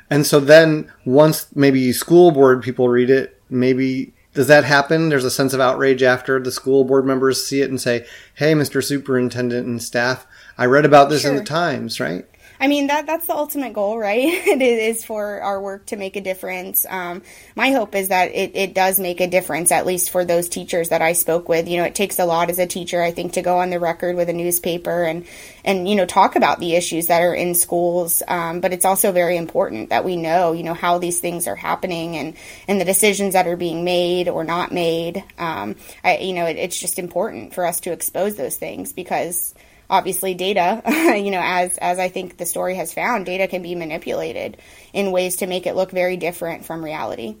And 0.08 0.26
so 0.26 0.40
then 0.40 0.90
once 1.04 1.54
maybe 1.54 1.92
school 1.92 2.30
board 2.30 2.62
people 2.62 2.88
read 2.88 3.10
it, 3.10 3.40
maybe 3.50 4.14
does 4.32 4.46
that 4.46 4.64
happen? 4.64 5.08
There's 5.08 5.24
a 5.24 5.30
sense 5.30 5.52
of 5.52 5.60
outrage 5.60 6.02
after 6.02 6.40
the 6.40 6.52
school 6.52 6.84
board 6.84 7.04
members 7.04 7.44
see 7.44 7.62
it 7.62 7.70
and 7.70 7.80
say, 7.80 8.06
"Hey, 8.34 8.54
Mr. 8.54 8.82
Superintendent 8.82 9.66
and 9.66 9.82
staff, 9.82 10.26
I 10.56 10.66
read 10.66 10.84
about 10.84 11.10
this 11.10 11.22
sure. 11.22 11.32
in 11.32 11.36
the 11.36 11.44
Times, 11.44 11.98
right?" 12.00 12.26
I 12.60 12.68
mean 12.68 12.88
that 12.88 13.06
that's 13.06 13.26
the 13.26 13.34
ultimate 13.34 13.72
goal, 13.72 13.98
right? 13.98 14.18
it 14.46 14.60
is 14.60 15.02
for 15.02 15.40
our 15.40 15.60
work 15.60 15.86
to 15.86 15.96
make 15.96 16.16
a 16.16 16.20
difference. 16.20 16.84
Um, 16.86 17.22
my 17.56 17.70
hope 17.70 17.94
is 17.94 18.08
that 18.08 18.34
it, 18.34 18.54
it 18.54 18.74
does 18.74 19.00
make 19.00 19.22
a 19.22 19.26
difference, 19.26 19.72
at 19.72 19.86
least 19.86 20.10
for 20.10 20.26
those 20.26 20.46
teachers 20.46 20.90
that 20.90 21.00
I 21.00 21.14
spoke 21.14 21.48
with. 21.48 21.68
You 21.68 21.78
know, 21.78 21.84
it 21.84 21.94
takes 21.94 22.18
a 22.18 22.26
lot 22.26 22.50
as 22.50 22.58
a 22.58 22.66
teacher, 22.66 23.02
I 23.02 23.12
think, 23.12 23.32
to 23.32 23.42
go 23.42 23.58
on 23.58 23.70
the 23.70 23.80
record 23.80 24.14
with 24.14 24.28
a 24.28 24.34
newspaper 24.34 25.04
and 25.04 25.26
and 25.64 25.88
you 25.88 25.96
know 25.96 26.04
talk 26.04 26.36
about 26.36 26.60
the 26.60 26.74
issues 26.74 27.06
that 27.06 27.22
are 27.22 27.34
in 27.34 27.54
schools. 27.54 28.22
Um, 28.28 28.60
but 28.60 28.74
it's 28.74 28.84
also 28.84 29.10
very 29.10 29.38
important 29.38 29.88
that 29.88 30.04
we 30.04 30.16
know, 30.16 30.52
you 30.52 30.62
know, 30.62 30.74
how 30.74 30.98
these 30.98 31.18
things 31.18 31.46
are 31.46 31.56
happening 31.56 32.18
and 32.18 32.36
and 32.68 32.78
the 32.78 32.84
decisions 32.84 33.32
that 33.32 33.46
are 33.46 33.56
being 33.56 33.84
made 33.84 34.28
or 34.28 34.44
not 34.44 34.70
made. 34.70 35.24
Um, 35.38 35.76
I, 36.04 36.18
you 36.18 36.34
know, 36.34 36.44
it, 36.44 36.58
it's 36.58 36.78
just 36.78 36.98
important 36.98 37.54
for 37.54 37.64
us 37.64 37.80
to 37.80 37.92
expose 37.92 38.36
those 38.36 38.56
things 38.56 38.92
because 38.92 39.54
obviously 39.90 40.32
data, 40.32 40.82
you 41.22 41.30
know, 41.30 41.42
as 41.42 41.76
as 41.78 41.98
I 41.98 42.08
think 42.08 42.38
the 42.38 42.46
story 42.46 42.76
has 42.76 42.94
found, 42.94 43.26
data 43.26 43.46
can 43.46 43.60
be 43.60 43.74
manipulated 43.74 44.56
in 44.94 45.12
ways 45.12 45.36
to 45.36 45.46
make 45.46 45.66
it 45.66 45.76
look 45.76 45.90
very 45.90 46.16
different 46.16 46.64
from 46.64 46.82
reality. 46.82 47.36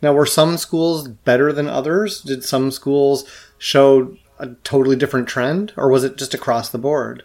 Now, 0.00 0.14
were 0.14 0.24
some 0.24 0.56
schools 0.56 1.08
better 1.08 1.52
than 1.52 1.66
others? 1.66 2.22
Did 2.22 2.42
some 2.42 2.70
schools 2.70 3.24
show 3.58 4.16
a 4.38 4.48
totally 4.64 4.96
different 4.96 5.28
trend, 5.28 5.74
or 5.76 5.90
was 5.90 6.04
it 6.04 6.16
just 6.16 6.32
across 6.32 6.70
the 6.70 6.78
board? 6.78 7.24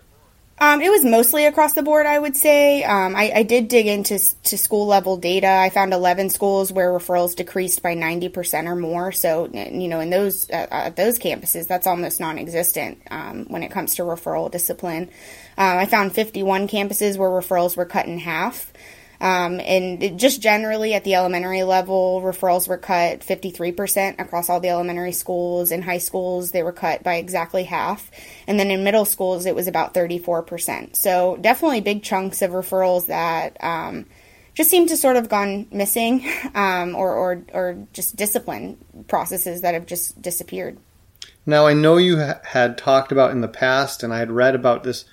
Um, 0.58 0.82
it 0.82 0.90
was 0.90 1.04
mostly 1.04 1.46
across 1.46 1.74
the 1.74 1.84
board, 1.84 2.06
I 2.06 2.18
would 2.18 2.38
say. 2.38 2.84
Um, 2.86 3.14
I, 3.14 3.32
I, 3.36 3.44
did 3.44 3.68
dig 3.68 3.88
into 3.88 4.18
to 4.44 4.58
school 4.58 4.88
level 4.88 5.18
data. 5.18 5.48
I 5.50 5.70
found 5.70 5.92
11 5.92 6.30
schools 6.30 6.72
where 6.72 6.92
referrals 6.92 7.36
decreased 7.36 7.84
by 7.84 7.94
90% 7.94 8.66
or 8.66 8.76
more. 8.78 9.12
So, 9.12 9.50
you 9.52 9.90
know, 9.90 10.00
in 10.00 10.12
those 10.12 10.50
uh, 10.50 10.92
those 10.96 11.20
campuses, 11.20 11.68
that's 11.68 11.88
almost 11.88 12.22
non-existent 12.22 13.02
um, 13.12 13.46
when 13.50 13.64
it 13.64 13.72
comes 13.72 13.96
to 13.96 14.04
referral 14.04 14.50
discipline. 14.50 15.10
Uh, 15.58 15.76
I 15.76 15.86
found 15.88 16.16
51 16.16 16.70
campuses 16.70 17.18
where 17.18 17.30
referrals 17.30 17.76
were 17.76 17.86
cut 17.86 18.06
in 18.06 18.20
half. 18.20 18.72
Um, 19.22 19.60
and 19.60 20.20
just 20.20 20.42
generally 20.42 20.94
at 20.94 21.04
the 21.04 21.16
elementary 21.16 21.64
level, 21.64 22.22
referrals 22.22 22.68
were 22.68 22.78
cut 22.78 23.22
53% 23.22 24.20
across 24.20 24.50
all 24.50 24.60
the 24.60 24.70
elementary 24.70 25.12
schools. 25.12 25.72
In 25.72 25.82
high 25.82 26.00
schools, 26.00 26.52
they 26.52 26.64
were 26.64 26.72
cut 26.72 27.04
by 27.04 27.16
exactly 27.16 27.64
half. 27.64 28.12
And 28.48 28.60
then 28.60 28.72
in 28.72 28.84
middle 28.84 29.06
schools, 29.06 29.46
it 29.46 29.56
was 29.56 29.68
about 29.68 29.94
34%. 29.94 30.96
So 30.96 31.38
definitely 31.40 31.82
big 31.82 32.04
chunks 32.04 32.42
of 32.42 32.52
referrals 32.52 33.08
that 33.08 33.58
um, 33.64 34.06
just 34.54 34.70
seem 34.70 34.88
to 34.88 34.98
sort 34.98 35.18
of 35.18 35.30
gone 35.30 35.68
missing 35.72 36.30
um, 36.56 36.96
or, 36.96 37.14
or, 37.14 37.44
or 37.54 37.88
just 37.94 38.16
discipline 38.16 38.78
processes 39.08 39.62
that 39.62 39.74
have 39.74 39.86
just 39.86 40.22
disappeared. 40.22 40.78
Now, 41.46 41.68
I 41.68 41.74
know 41.74 41.98
you 41.98 42.20
ha- 42.20 42.40
had 42.44 42.78
talked 42.78 43.12
about 43.12 43.32
in 43.32 43.42
the 43.42 43.48
past, 43.48 44.02
and 44.02 44.12
I 44.12 44.18
had 44.18 44.32
read 44.32 44.56
about 44.56 44.84
this 44.84 45.06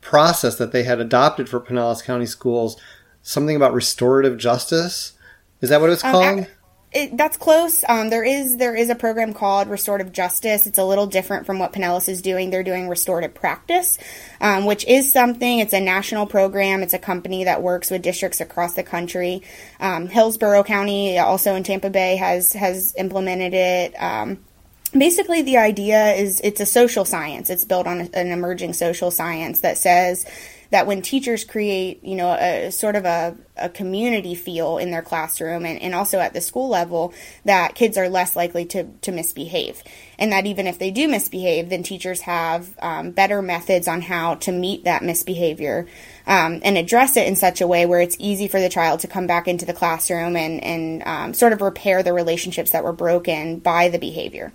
process 0.00 0.56
that 0.56 0.72
they 0.72 0.84
had 0.84 1.00
adopted 1.00 1.48
for 1.48 1.60
Pinellas 1.60 2.02
County 2.02 2.24
schools 2.24 2.80
something 3.22 3.56
about 3.56 3.72
restorative 3.72 4.38
justice. 4.38 5.12
Is 5.60 5.70
that 5.70 5.80
what 5.80 5.90
it's 5.90 6.04
um, 6.04 6.12
called? 6.12 6.46
It, 6.92 7.16
that's 7.16 7.36
close. 7.36 7.84
Um, 7.88 8.10
there 8.10 8.24
is 8.24 8.56
there 8.56 8.74
is 8.74 8.90
a 8.90 8.96
program 8.96 9.32
called 9.32 9.68
Restorative 9.68 10.10
Justice. 10.10 10.66
It's 10.66 10.78
a 10.78 10.84
little 10.84 11.06
different 11.06 11.46
from 11.46 11.60
what 11.60 11.72
Pinellas 11.72 12.08
is 12.08 12.20
doing. 12.20 12.50
They're 12.50 12.64
doing 12.64 12.88
restorative 12.88 13.32
practice, 13.32 13.96
um, 14.40 14.64
which 14.64 14.84
is 14.86 15.12
something. 15.12 15.60
It's 15.60 15.72
a 15.72 15.80
national 15.80 16.26
program. 16.26 16.82
It's 16.82 16.94
a 16.94 16.98
company 16.98 17.44
that 17.44 17.62
works 17.62 17.92
with 17.92 18.02
districts 18.02 18.40
across 18.40 18.74
the 18.74 18.82
country. 18.82 19.42
Um, 19.78 20.08
Hillsborough 20.08 20.64
County, 20.64 21.16
also 21.18 21.54
in 21.54 21.62
Tampa 21.62 21.90
Bay, 21.90 22.16
has 22.16 22.54
has 22.54 22.92
implemented 22.98 23.54
it. 23.54 23.94
Um, 23.94 24.44
basically, 24.92 25.42
the 25.42 25.58
idea 25.58 26.14
is 26.14 26.40
it's 26.42 26.60
a 26.60 26.66
social 26.66 27.04
science. 27.04 27.50
It's 27.50 27.64
built 27.64 27.86
on 27.86 28.00
an 28.14 28.32
emerging 28.32 28.72
social 28.72 29.12
science 29.12 29.60
that 29.60 29.78
says 29.78 30.26
that 30.70 30.86
when 30.86 31.02
teachers 31.02 31.44
create, 31.44 32.02
you 32.04 32.14
know, 32.14 32.32
a 32.32 32.70
sort 32.70 32.96
of 32.96 33.04
a, 33.04 33.36
a 33.56 33.68
community 33.68 34.34
feel 34.34 34.78
in 34.78 34.90
their 34.90 35.02
classroom 35.02 35.66
and, 35.66 35.80
and 35.82 35.94
also 35.94 36.18
at 36.18 36.32
the 36.32 36.40
school 36.40 36.68
level, 36.68 37.12
that 37.44 37.74
kids 37.74 37.98
are 37.98 38.08
less 38.08 38.36
likely 38.36 38.64
to, 38.64 38.84
to 39.02 39.12
misbehave. 39.12 39.82
And 40.18 40.32
that 40.32 40.46
even 40.46 40.66
if 40.66 40.78
they 40.78 40.90
do 40.90 41.08
misbehave, 41.08 41.70
then 41.70 41.82
teachers 41.82 42.20
have 42.22 42.78
um, 42.80 43.10
better 43.10 43.42
methods 43.42 43.88
on 43.88 44.00
how 44.02 44.36
to 44.36 44.52
meet 44.52 44.84
that 44.84 45.02
misbehavior 45.02 45.88
um, 46.26 46.60
and 46.62 46.78
address 46.78 47.16
it 47.16 47.26
in 47.26 47.34
such 47.34 47.60
a 47.60 47.66
way 47.66 47.84
where 47.86 48.00
it's 48.00 48.16
easy 48.20 48.46
for 48.46 48.60
the 48.60 48.68
child 48.68 49.00
to 49.00 49.08
come 49.08 49.26
back 49.26 49.48
into 49.48 49.66
the 49.66 49.74
classroom 49.74 50.36
and, 50.36 50.62
and 50.62 51.02
um, 51.04 51.34
sort 51.34 51.52
of 51.52 51.60
repair 51.60 52.02
the 52.02 52.12
relationships 52.12 52.70
that 52.70 52.84
were 52.84 52.92
broken 52.92 53.58
by 53.58 53.88
the 53.88 53.98
behavior. 53.98 54.52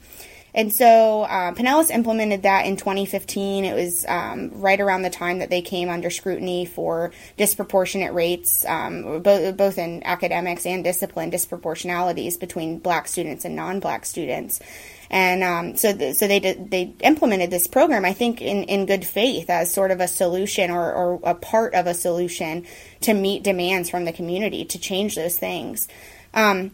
And 0.56 0.72
so 0.72 1.24
uh, 1.24 1.52
Pinellas 1.52 1.92
implemented 1.92 2.44
that 2.44 2.66
in 2.66 2.78
2015. 2.78 3.66
It 3.66 3.76
was 3.76 4.06
um, 4.08 4.52
right 4.54 4.80
around 4.80 5.02
the 5.02 5.10
time 5.10 5.40
that 5.40 5.50
they 5.50 5.62
came 5.62 5.90
under 5.90 6.10
scrutiny 6.10 6.66
for 6.66 7.12
disproportionate 7.36 8.14
rates, 8.14 8.64
um, 8.66 9.22
both, 9.22 9.58
both 9.58 9.78
in 9.78 10.02
academics 10.06 10.66
and 10.66 10.82
discipline 10.82 11.30
disproportionalities 11.30 12.40
between 12.40 12.80
black 12.80 13.10
students 13.10 13.44
and 13.44 13.54
non-black 13.54 14.06
students. 14.06 14.62
And 15.10 15.44
um, 15.44 15.76
so, 15.76 15.96
th- 15.96 16.16
so 16.16 16.26
they 16.26 16.40
they 16.40 16.94
implemented 17.02 17.52
this 17.52 17.68
program, 17.68 18.06
I 18.06 18.14
think, 18.14 18.42
in, 18.42 18.64
in 18.64 18.86
good 18.86 19.06
faith 19.06 19.50
as 19.50 19.72
sort 19.72 19.92
of 19.92 20.00
a 20.00 20.08
solution 20.08 20.72
or, 20.72 20.94
or 20.94 21.20
a 21.24 21.36
part 21.36 21.76
of 21.76 21.86
a 21.86 21.94
solution 21.94 22.66
to 23.02 23.14
meet 23.14 23.44
demands 23.44 23.90
from 23.90 24.06
the 24.06 24.14
community 24.14 24.64
to 24.66 24.80
change 24.80 25.16
those 25.16 25.38
things. 25.38 25.90
Um, 26.34 26.72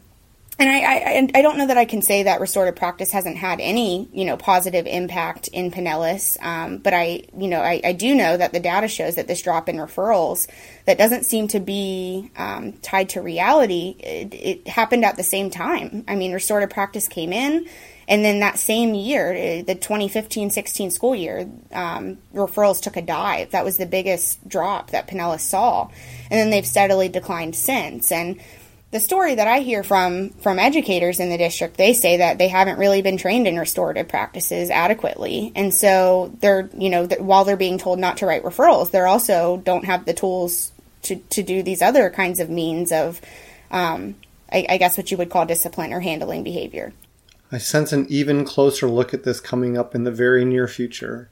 and 0.61 0.69
I, 0.69 0.79
I, 0.79 1.39
I 1.39 1.41
don't 1.41 1.57
know 1.57 1.65
that 1.65 1.77
I 1.77 1.85
can 1.85 2.03
say 2.03 2.23
that 2.23 2.39
restorative 2.39 2.75
practice 2.75 3.11
hasn't 3.11 3.37
had 3.37 3.59
any 3.59 4.07
you 4.13 4.25
know 4.25 4.37
positive 4.37 4.85
impact 4.85 5.47
in 5.47 5.71
Pinellas, 5.71 6.41
um, 6.43 6.77
but 6.77 6.93
I 6.93 7.23
you 7.35 7.47
know 7.47 7.61
I, 7.61 7.81
I, 7.83 7.93
do 7.93 8.13
know 8.13 8.37
that 8.37 8.53
the 8.53 8.59
data 8.59 8.87
shows 8.87 9.15
that 9.15 9.27
this 9.27 9.41
drop 9.41 9.67
in 9.69 9.77
referrals 9.77 10.47
that 10.85 10.99
doesn't 10.99 11.23
seem 11.23 11.47
to 11.49 11.59
be 11.59 12.31
um, 12.37 12.73
tied 12.73 13.09
to 13.09 13.21
reality. 13.21 13.95
It, 13.99 14.33
it, 14.33 14.67
happened 14.67 15.03
at 15.03 15.17
the 15.17 15.23
same 15.23 15.49
time. 15.49 16.03
I 16.07 16.15
mean, 16.15 16.31
restorative 16.31 16.69
practice 16.69 17.07
came 17.07 17.33
in, 17.33 17.67
and 18.07 18.23
then 18.23 18.39
that 18.41 18.59
same 18.59 18.93
year, 18.93 19.31
uh, 19.31 19.63
the 19.63 19.75
2015-16 19.75 20.91
school 20.91 21.15
year, 21.15 21.49
um, 21.71 22.19
referrals 22.35 22.81
took 22.81 22.97
a 22.97 23.01
dive. 23.01 23.51
That 23.51 23.65
was 23.65 23.77
the 23.77 23.87
biggest 23.87 24.47
drop 24.47 24.91
that 24.91 25.07
Pinellas 25.07 25.39
saw, 25.39 25.89
and 26.29 26.39
then 26.39 26.51
they've 26.51 26.65
steadily 26.65 27.09
declined 27.09 27.55
since. 27.55 28.11
And 28.11 28.39
the 28.91 28.99
story 28.99 29.35
that 29.35 29.47
I 29.47 29.59
hear 29.59 29.83
from 29.83 30.29
from 30.29 30.59
educators 30.59 31.19
in 31.19 31.29
the 31.29 31.37
district, 31.37 31.77
they 31.77 31.93
say 31.93 32.17
that 32.17 32.37
they 32.37 32.49
haven't 32.49 32.77
really 32.77 33.01
been 33.01 33.17
trained 33.17 33.47
in 33.47 33.57
restorative 33.57 34.09
practices 34.09 34.69
adequately, 34.69 35.53
and 35.55 35.73
so 35.73 36.35
they're 36.41 36.69
you 36.77 36.89
know 36.89 37.07
while 37.19 37.45
they're 37.45 37.57
being 37.57 37.77
told 37.77 37.99
not 37.99 38.17
to 38.17 38.25
write 38.25 38.43
referrals, 38.43 38.91
they're 38.91 39.07
also 39.07 39.57
don't 39.57 39.85
have 39.85 40.05
the 40.05 40.13
tools 40.13 40.71
to 41.03 41.15
to 41.15 41.41
do 41.41 41.63
these 41.63 41.81
other 41.81 42.09
kinds 42.09 42.39
of 42.39 42.49
means 42.49 42.91
of, 42.91 43.21
um, 43.71 44.15
I, 44.51 44.65
I 44.69 44.77
guess 44.77 44.97
what 44.97 45.09
you 45.09 45.17
would 45.17 45.29
call 45.29 45.45
discipline 45.45 45.93
or 45.93 46.01
handling 46.01 46.43
behavior. 46.43 46.93
I 47.51 47.57
sense 47.57 47.91
an 47.91 48.07
even 48.09 48.45
closer 48.45 48.87
look 48.87 49.13
at 49.13 49.23
this 49.23 49.39
coming 49.39 49.77
up 49.77 49.95
in 49.95 50.03
the 50.03 50.11
very 50.11 50.45
near 50.45 50.67
future. 50.67 51.29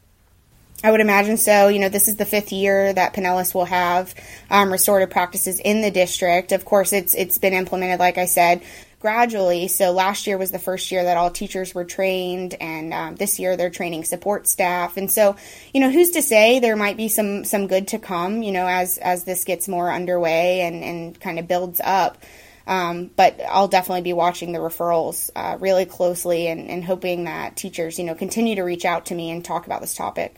I 0.83 0.91
would 0.91 1.01
imagine 1.01 1.38
so. 1.38 1.67
You 1.67 1.79
know, 1.79 1.89
this 1.89 2.07
is 2.07 2.15
the 2.15 2.25
fifth 2.25 2.53
year 2.53 2.93
that 2.93 3.13
Pinellas 3.13 3.53
will 3.53 3.65
have 3.65 4.15
um, 4.50 4.71
restorative 4.71 5.09
practices 5.09 5.59
in 5.59 5.81
the 5.81 5.91
district. 5.91 6.51
Of 6.51 6.63
course, 6.63 6.93
it's 6.93 7.13
it's 7.15 7.38
been 7.38 7.53
implemented, 7.53 8.00
like 8.00 8.17
I 8.17 8.25
said, 8.25 8.62
gradually. 9.00 9.67
So 9.67 9.91
last 9.91 10.25
year 10.25 10.38
was 10.38 10.51
the 10.51 10.59
first 10.59 10.89
year 10.91 11.03
that 11.03 11.17
all 11.17 11.31
teachers 11.31 11.75
were 11.75 11.83
trained, 11.83 12.55
and 12.62 12.93
um, 12.93 13.15
this 13.15 13.39
year 13.39 13.57
they're 13.57 13.69
training 13.69 14.05
support 14.05 14.48
staff. 14.48 14.95
And 14.95 15.12
so, 15.12 15.36
you 15.74 15.81
know, 15.81 15.91
who's 15.91 16.12
to 16.12 16.21
say 16.21 16.59
there 16.59 16.77
might 16.77 16.95
be 16.95 17.09
some 17.09 17.43
some 17.43 17.67
good 17.67 17.89
to 17.89 18.00
come? 18.00 18.41
You 18.41 18.53
know, 18.53 18.67
as 18.67 18.98
as 19.00 19.25
this 19.25 19.43
gets 19.43 19.67
more 19.67 19.91
underway 19.91 20.62
and 20.62 20.83
and 20.83 21.19
kind 21.19 21.39
of 21.39 21.48
builds 21.48 21.81
up. 21.83 22.24
Um, 22.67 23.09
but 23.15 23.41
I'll 23.50 23.67
definitely 23.67 24.03
be 24.03 24.13
watching 24.13 24.51
the 24.51 24.59
referrals 24.59 25.31
uh, 25.36 25.57
really 25.59 25.86
closely 25.86 26.48
and, 26.48 26.69
and 26.69 26.86
hoping 26.86 27.24
that 27.24 27.55
teachers, 27.55 27.98
you 27.98 28.05
know, 28.05 28.13
continue 28.13 28.55
to 28.55 28.62
reach 28.62 28.86
out 28.86 29.07
to 29.07 29.15
me 29.15 29.31
and 29.31 29.43
talk 29.43 29.65
about 29.65 29.81
this 29.81 29.95
topic. 29.95 30.36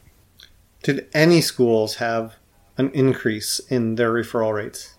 Did 0.83 1.07
any 1.13 1.41
schools 1.41 1.95
have 1.95 2.35
an 2.77 2.89
increase 2.91 3.59
in 3.69 3.95
their 3.95 4.11
referral 4.11 4.53
rates? 4.55 4.95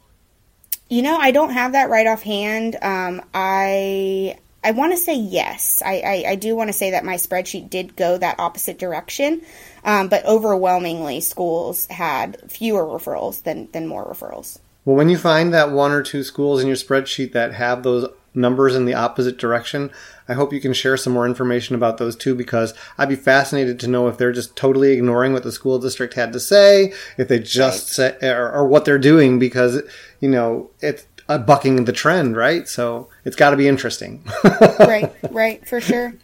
You 0.89 1.03
know, 1.03 1.17
I 1.17 1.31
don't 1.31 1.51
have 1.51 1.73
that 1.73 1.91
right 1.91 2.07
offhand. 2.07 2.77
Um, 2.83 3.23
I 3.33 4.37
I 4.65 4.71
want 4.71 4.93
to 4.93 4.99
say 4.99 5.17
yes. 5.17 5.83
I, 5.85 5.95
I, 6.01 6.25
I 6.31 6.35
do 6.37 6.55
want 6.55 6.69
to 6.69 6.73
say 6.73 6.93
that 6.93 7.05
my 7.05 7.17
spreadsheet 7.17 7.69
did 7.69 7.97
go 7.97 8.17
that 8.19 8.39
opposite 8.39 8.79
direction, 8.79 9.43
um, 9.85 10.09
but 10.09 10.25
overwhelmingly, 10.25 11.21
schools 11.21 11.87
had 11.87 12.51
fewer 12.51 12.85
referrals 12.85 13.43
than, 13.43 13.69
than 13.73 13.89
more 13.89 14.05
referrals. 14.05 14.61
Well, 14.85 14.97
when 14.97 15.09
you 15.09 15.19
find 15.19 15.53
that 15.53 15.73
one 15.73 15.91
or 15.91 16.03
two 16.03 16.23
schools 16.23 16.61
in 16.61 16.69
your 16.69 16.77
spreadsheet 16.77 17.33
that 17.33 17.55
have 17.55 17.83
those 17.83 18.09
numbers 18.35 18.75
in 18.75 18.85
the 18.85 18.95
opposite 18.95 19.39
direction. 19.39 19.91
I 20.29 20.35
hope 20.35 20.53
you 20.53 20.61
can 20.61 20.73
share 20.73 20.97
some 20.97 21.13
more 21.13 21.27
information 21.27 21.75
about 21.75 21.99
those 21.99 22.17
two 22.17 22.35
because 22.35 22.75
I'd 22.97 23.09
be 23.09 23.17
fascinated 23.17 23.79
to 23.81 23.89
know 23.89 24.09
if 24.09 24.17
they're 24.17 24.33
just 24.33 24.57
totally 24.57 24.93
ignoring 24.93 25.33
what 25.33 25.43
the 25.43 25.53
school 25.53 25.79
district 25.79 26.15
had 26.15 26.33
to 26.33 26.41
say, 26.41 26.93
if 27.19 27.29
they 27.29 27.39
just 27.39 27.99
right. 27.99 28.19
say, 28.21 28.29
or, 28.31 28.51
or, 28.51 28.67
what 28.67 28.85
they're 28.85 28.99
doing, 28.99 29.39
because, 29.39 29.83
you 30.21 30.29
know, 30.29 30.71
it's 30.81 31.07
bucking 31.27 31.85
the 31.85 31.93
trend, 31.93 32.37
right? 32.37 32.69
So 32.69 33.09
it's 33.25 33.37
got 33.37 33.51
to 33.51 33.57
be 33.57 33.69
interesting. 33.69 34.25
right, 34.81 35.13
right, 35.31 35.67
for 35.67 35.81
sure. 35.81 36.15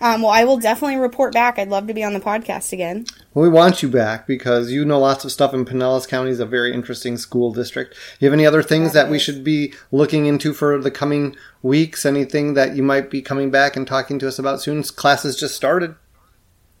Um, 0.00 0.22
well, 0.22 0.30
I 0.30 0.44
will 0.44 0.58
definitely 0.58 0.96
report 0.96 1.34
back. 1.34 1.58
I'd 1.58 1.70
love 1.70 1.88
to 1.88 1.94
be 1.94 2.04
on 2.04 2.14
the 2.14 2.20
podcast 2.20 2.72
again. 2.72 3.06
We 3.38 3.48
want 3.48 3.84
you 3.84 3.88
back 3.88 4.26
because 4.26 4.72
you 4.72 4.84
know 4.84 4.98
lots 4.98 5.24
of 5.24 5.30
stuff 5.30 5.54
in 5.54 5.64
Pinellas 5.64 6.08
County 6.08 6.32
is 6.32 6.40
a 6.40 6.44
very 6.44 6.74
interesting 6.74 7.16
school 7.16 7.52
district. 7.52 7.94
You 8.18 8.26
have 8.26 8.32
any 8.32 8.44
other 8.44 8.64
things 8.64 8.94
that, 8.94 9.04
that 9.04 9.10
we 9.12 9.20
should 9.20 9.44
be 9.44 9.74
looking 9.92 10.26
into 10.26 10.52
for 10.52 10.76
the 10.76 10.90
coming 10.90 11.36
weeks? 11.62 12.04
Anything 12.04 12.54
that 12.54 12.74
you 12.74 12.82
might 12.82 13.12
be 13.12 13.22
coming 13.22 13.52
back 13.52 13.76
and 13.76 13.86
talking 13.86 14.18
to 14.18 14.26
us 14.26 14.40
about 14.40 14.60
soon? 14.60 14.82
Classes 14.82 15.38
just 15.38 15.54
started. 15.54 15.94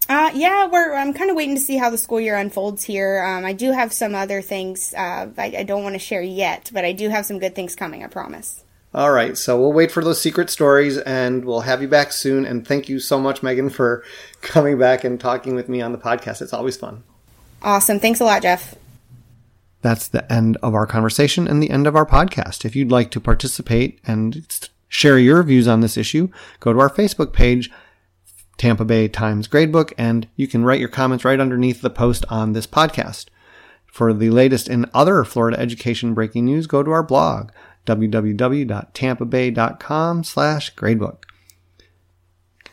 Uh, 0.08 0.32
yeah, 0.34 0.66
we're. 0.66 0.94
I'm 0.94 1.14
kind 1.14 1.30
of 1.30 1.36
waiting 1.36 1.54
to 1.54 1.60
see 1.60 1.76
how 1.76 1.90
the 1.90 1.98
school 1.98 2.20
year 2.20 2.34
unfolds 2.34 2.82
here. 2.82 3.22
Um, 3.22 3.44
I 3.44 3.52
do 3.52 3.70
have 3.70 3.92
some 3.92 4.16
other 4.16 4.42
things 4.42 4.92
uh, 4.94 5.28
I, 5.38 5.54
I 5.58 5.62
don't 5.62 5.84
want 5.84 5.94
to 5.94 6.00
share 6.00 6.22
yet, 6.22 6.72
but 6.74 6.84
I 6.84 6.90
do 6.90 7.08
have 7.08 7.24
some 7.24 7.38
good 7.38 7.54
things 7.54 7.76
coming. 7.76 8.02
I 8.02 8.08
promise. 8.08 8.64
All 8.98 9.12
right, 9.12 9.38
so 9.38 9.56
we'll 9.56 9.72
wait 9.72 9.92
for 9.92 10.02
those 10.02 10.20
secret 10.20 10.50
stories 10.50 10.98
and 10.98 11.44
we'll 11.44 11.60
have 11.60 11.80
you 11.80 11.86
back 11.86 12.10
soon. 12.10 12.44
And 12.44 12.66
thank 12.66 12.88
you 12.88 12.98
so 12.98 13.20
much, 13.20 13.44
Megan, 13.44 13.70
for 13.70 14.02
coming 14.40 14.76
back 14.76 15.04
and 15.04 15.20
talking 15.20 15.54
with 15.54 15.68
me 15.68 15.80
on 15.80 15.92
the 15.92 15.98
podcast. 15.98 16.42
It's 16.42 16.52
always 16.52 16.76
fun. 16.76 17.04
Awesome. 17.62 18.00
Thanks 18.00 18.18
a 18.18 18.24
lot, 18.24 18.42
Jeff. 18.42 18.74
That's 19.82 20.08
the 20.08 20.30
end 20.32 20.56
of 20.64 20.74
our 20.74 20.84
conversation 20.84 21.46
and 21.46 21.62
the 21.62 21.70
end 21.70 21.86
of 21.86 21.94
our 21.94 22.04
podcast. 22.04 22.64
If 22.64 22.74
you'd 22.74 22.90
like 22.90 23.12
to 23.12 23.20
participate 23.20 24.00
and 24.04 24.44
share 24.88 25.16
your 25.16 25.44
views 25.44 25.68
on 25.68 25.80
this 25.80 25.96
issue, 25.96 26.30
go 26.58 26.72
to 26.72 26.80
our 26.80 26.90
Facebook 26.90 27.32
page 27.32 27.70
Tampa 28.56 28.84
Bay 28.84 29.06
Times 29.06 29.46
Gradebook, 29.46 29.92
and 29.96 30.26
you 30.34 30.48
can 30.48 30.64
write 30.64 30.80
your 30.80 30.88
comments 30.88 31.24
right 31.24 31.38
underneath 31.38 31.82
the 31.82 31.90
post 31.90 32.24
on 32.30 32.52
this 32.52 32.66
podcast. 32.66 33.26
For 33.86 34.12
the 34.12 34.30
latest 34.30 34.68
in 34.68 34.90
other 34.92 35.22
Florida 35.22 35.58
education 35.58 36.14
breaking 36.14 36.46
news, 36.46 36.66
go 36.66 36.82
to 36.82 36.90
our 36.90 37.04
blog, 37.04 37.52
www.tampabay.com 37.86 40.24
slash 40.24 40.74
gradebook. 40.74 41.24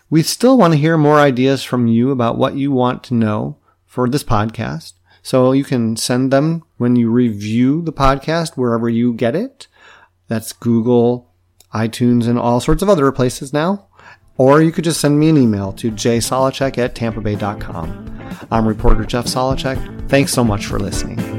We 0.09 0.21
still 0.21 0.57
want 0.57 0.73
to 0.73 0.79
hear 0.79 0.97
more 0.97 1.19
ideas 1.19 1.63
from 1.63 1.87
you 1.87 2.11
about 2.11 2.37
what 2.37 2.55
you 2.55 2.71
want 2.71 3.03
to 3.05 3.13
know 3.13 3.57
for 3.85 4.07
this 4.07 4.23
podcast. 4.23 4.93
So 5.23 5.51
you 5.51 5.63
can 5.63 5.97
send 5.97 6.31
them 6.31 6.63
when 6.77 6.95
you 6.95 7.09
review 7.09 7.81
the 7.81 7.93
podcast 7.93 8.55
wherever 8.55 8.87
you 8.87 9.13
get 9.13 9.35
it. 9.35 9.67
That's 10.27 10.53
Google, 10.53 11.31
iTunes, 11.73 12.27
and 12.27 12.37
all 12.37 12.59
sorts 12.59 12.83
of 12.83 12.89
other 12.89 13.11
places 13.11 13.51
now. 13.51 13.87
Or 14.37 14.61
you 14.61 14.71
could 14.71 14.83
just 14.83 15.01
send 15.01 15.19
me 15.19 15.29
an 15.29 15.37
email 15.37 15.71
to 15.73 15.91
jsolochek 15.91 16.77
at 16.77 16.93
tampabay.com. 16.93 18.47
I'm 18.51 18.67
reporter 18.67 19.05
Jeff 19.05 19.25
Solochek. 19.25 20.09
Thanks 20.09 20.33
so 20.33 20.43
much 20.43 20.65
for 20.65 20.79
listening. 20.79 21.34